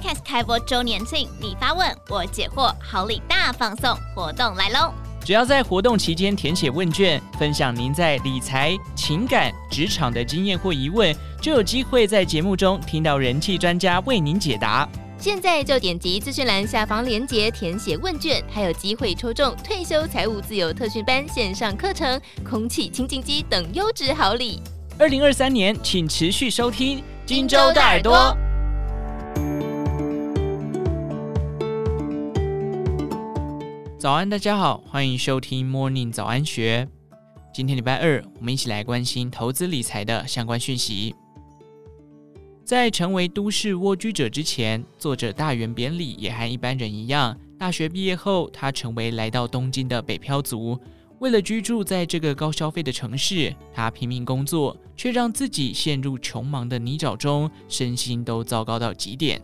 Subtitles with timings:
[0.00, 4.94] Podcast 开播周年庆，你发问我解惑，好礼大放送活动来喽！
[5.22, 14.88] 只要在活动期间填写问卷，分享您在理财、情感、职场的经验或疑问，就有机会在节目中听到人气专家为您解答。
[15.18, 24.62] 现在就点击资讯栏下方链接填写问卷，还有机会抽中退休财务自由特训班线上课程、空气清净机等优质好礼。
[24.98, 28.34] 二零二三年，请持续收听荆州大耳朵。
[34.00, 36.88] 早安，大家好，欢迎收听 Morning 早安学。
[37.52, 41.14] 今天礼拜二，我们一起来关心投资理财的相关讯息。
[42.64, 50.80] 在成为都市蜗居者之前，作者大原扁里也和一般人一样，大学毕业后，他成为来到东京的北漂族。
[51.18, 59.42] 为了居住在这个高消费的城市，他拼命工作，却让自己陷入穷忙的泥沼中，身心都糟糕到极点。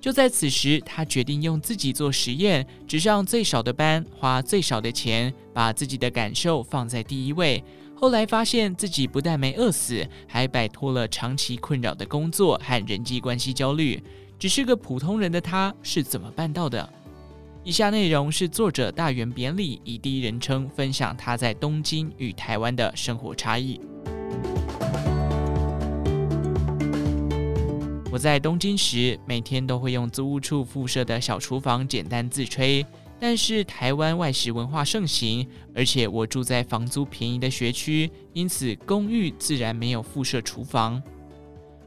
[0.00, 7.62] 就在此时，他决定用自己做实验，只上最少的班，花最少的钱，把自己的感受放在第一位。
[7.94, 14.02] 后来发现自己不但没饿死，还摆脱了长期困扰的工作和人际关系焦虑。
[14.38, 16.90] 只是个普通人的他，是怎么办到的？
[17.62, 23.78] 以下内容是作者大原扁理以第一人称分享他在东京与台湾的生活差异。
[28.12, 32.84] 我在东京时，每天都会用租屋处附设的小厨房简单自炊。
[33.20, 41.00] 但是台湾外食文化盛行，而且我住在房租便宜的学区，因此公寓自然没有附设厨房。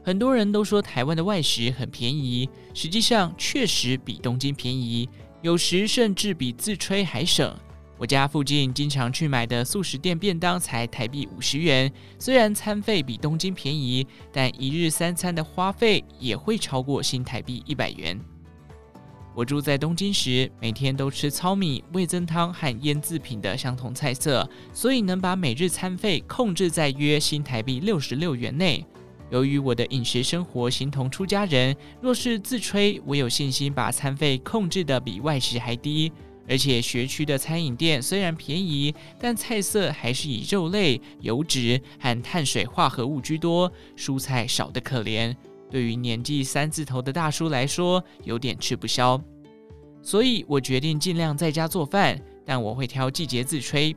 [0.02, 5.06] 很多人都说台湾的外食很便宜，实际上确实比东京便宜，
[5.42, 7.54] 有时甚至比自炊还省。
[7.96, 18.20] 我家附近经常去买的速食店便当才台币五十元，虽然餐费比东京便宜，但一日三餐的花费也会超过新台币一百元。
[19.32, 28.84] 我住在东京时，每天都吃糙米、味增汤和腌制品的相同菜色，所以能把每日餐费控制在约新台币六十六元内。
[29.30, 36.12] 由于我的饮食生活形同出家人，若是自吹，我有信心把餐费控制得比外食还低。
[36.48, 45.34] 而且学区的餐饮店虽然便宜，但菜色还是以肉类、油脂和碳水化合物居多，蔬菜少得可怜。
[45.70, 49.20] 对于年纪三字头的大叔来说，有点吃不消，
[50.02, 53.96] 所以我决定尽量在家做饭，但我会挑季节自炊。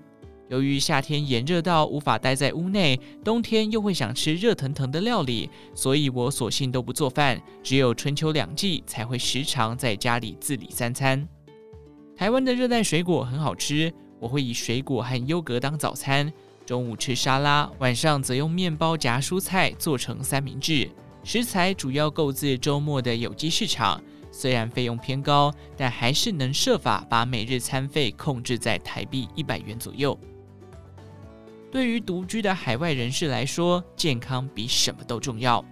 [0.50, 11.28] 由于夏天炎热到无法待在屋内，冬天又会想吃热腾腾的料理，所以我索性都不做饭，只有春秋两季才会时常在家里自理三餐。
[12.17, 16.33] 台湾的热带水果很好吃，我会以水果和优格当早餐，
[16.66, 20.89] 中午吃沙拉，晚上则用面包夹蔬菜做成三明治。
[21.23, 24.01] 食材主要购自周末的有机市场，
[24.31, 30.17] 虽然费用偏高，但还是能设法把每日餐费控制在台币一百元左右。
[31.69, 35.63] 对于独居的海外人士来说，健康比什么都重要。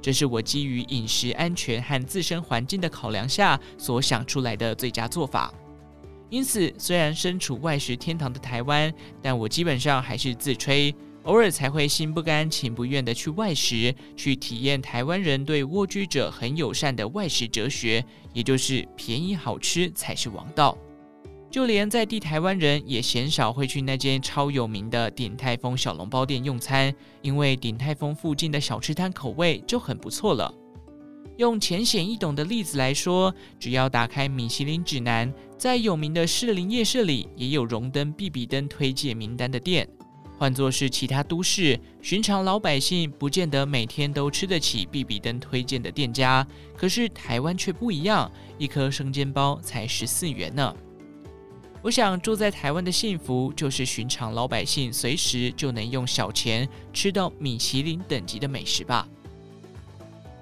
[0.00, 5.52] 这是我基于饮食安全和自身环境的考量下所想出来的最佳做法。
[6.30, 10.94] 因此，虽然身处外食天堂的台湾，但我基本上还是自吹。
[11.24, 18.02] 偶尔才会心不甘情不愿地去外食，去体验台湾人对蜗居者很友善的外食哲学，
[18.32, 20.76] 也就是便宜好吃才是王道。
[21.50, 30.52] 就连在地台湾人也鲜少会去那间超有名的鼎泰丰小笼包店用餐，因为鼎泰丰附近的小吃摊口味就很不错了。
[31.38, 39.88] 用浅显易懂的例子来说，只要打开米其林指南，在有名的士林夜市里也有荣登必比登推荐名单的店。
[40.36, 46.44] 换作是其他都市，寻常老百姓不见得每天都吃得起必比登推荐的店家。
[46.76, 48.28] 可是台湾却不一样，
[48.58, 50.74] 一颗生煎包才十四元呢。
[51.82, 59.08] 我想住在台湾的幸福，就是寻常老百姓随时就能用小钱吃到米其林等级的美食吧。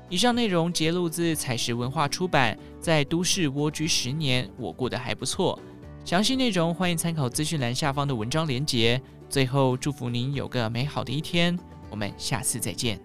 [0.09, 5.59] 以上内容节录自采石文化出版，在都市蜗居十年，我过得还不错。
[6.05, 9.01] 详细内容欢迎参考资讯栏下方的文章连结。
[9.29, 11.59] 最后，祝福您有个美好的一天，
[11.91, 13.01] 我们下次再见。